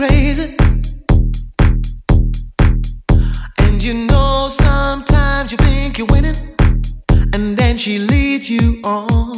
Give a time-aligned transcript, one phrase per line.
[0.00, 0.56] crazy.
[3.58, 6.36] And you know sometimes you think you're winning,
[7.34, 9.29] and then she leads you on.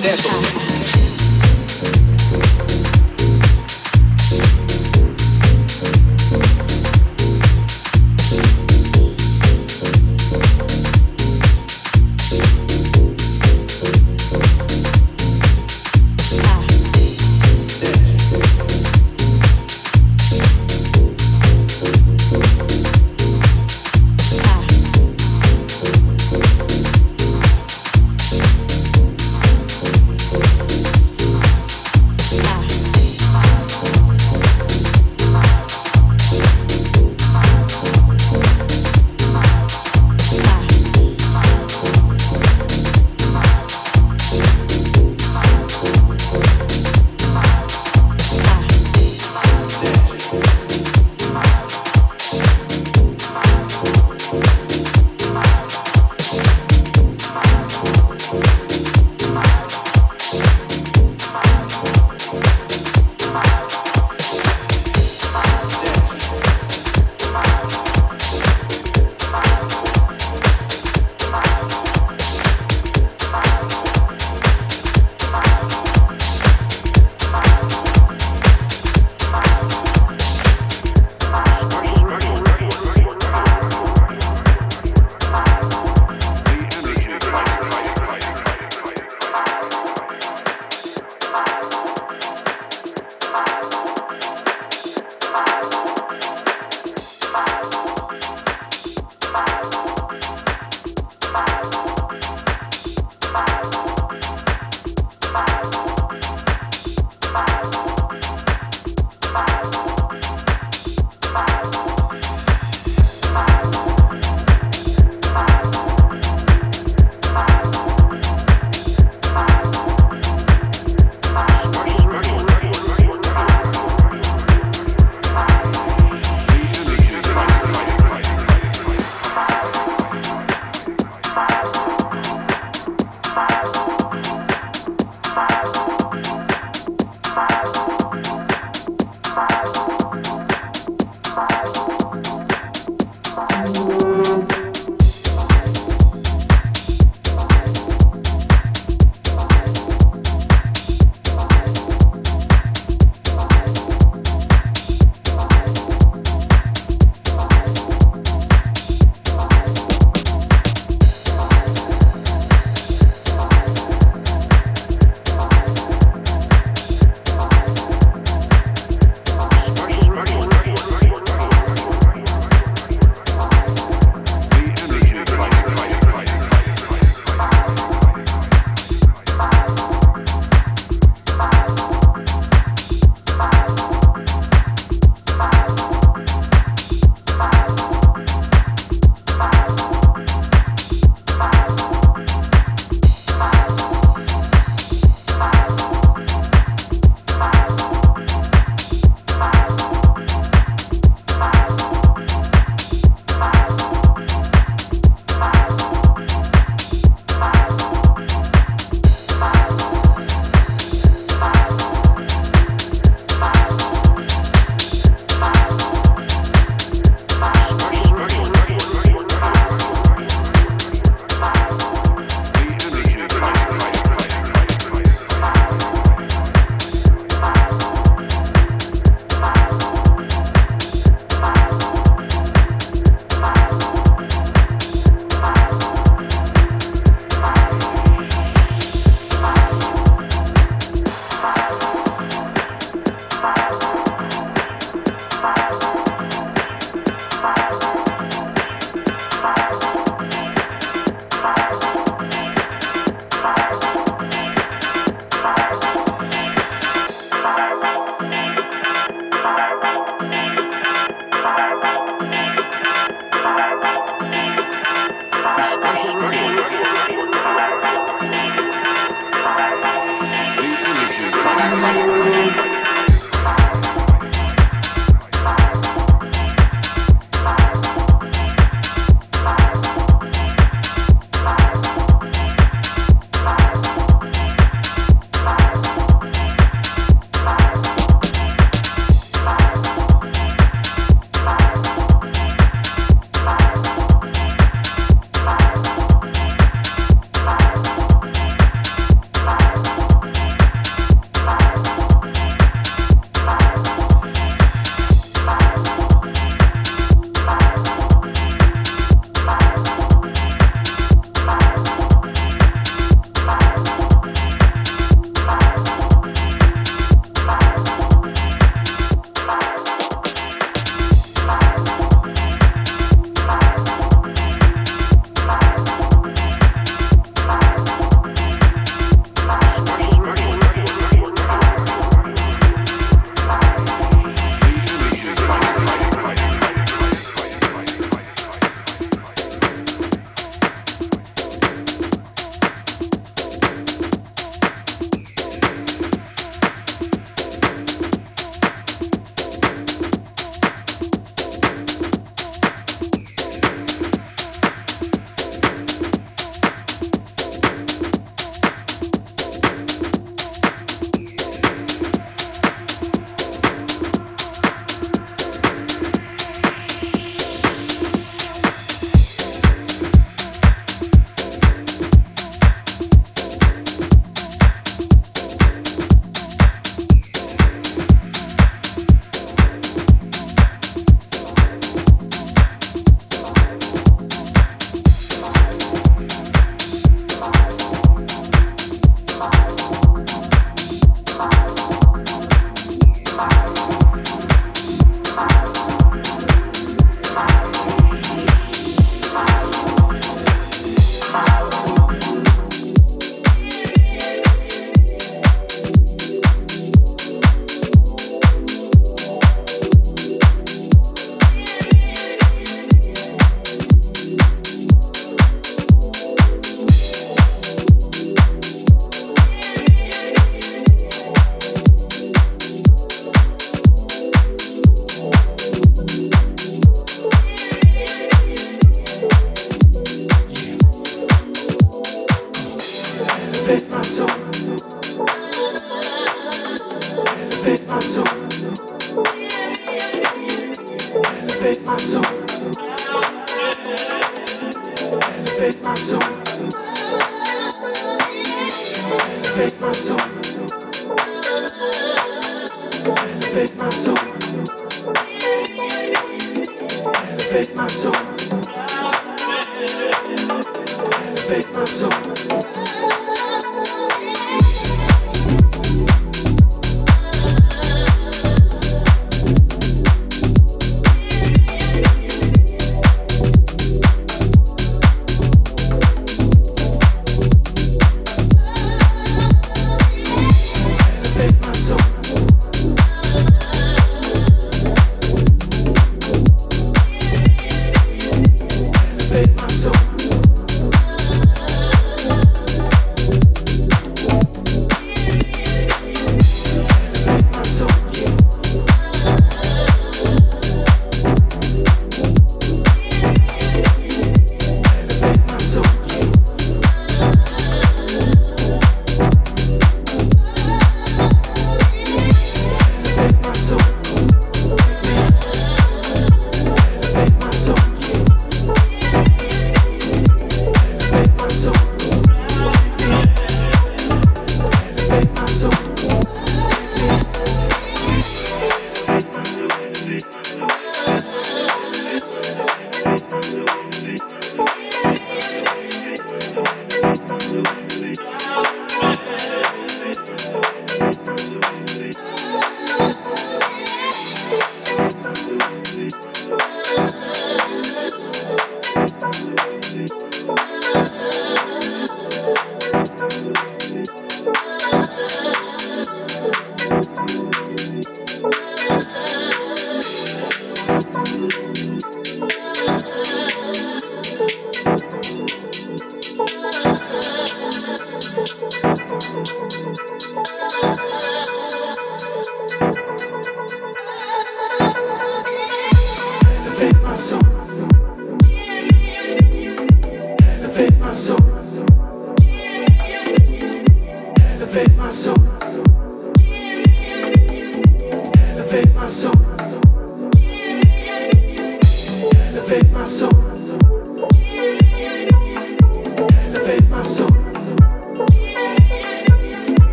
[0.00, 0.49] Dance floor.